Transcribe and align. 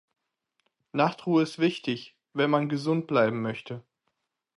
Nachtruhe 0.93 1.43
ist 1.43 1.59
wichtig, 1.59 2.17
wenn 2.33 2.49
man 2.49 2.69
gesund 2.69 3.05
bleiben 3.05 3.43
möchte. 3.43 3.83